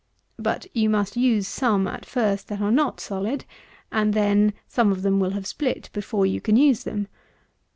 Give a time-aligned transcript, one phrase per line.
[0.39, 3.45] But you must use some, at first, that are not solid;
[3.91, 7.07] and, then, some of them will split before you can use them.